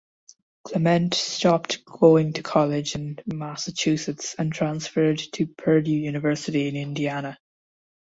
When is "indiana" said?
6.75-7.37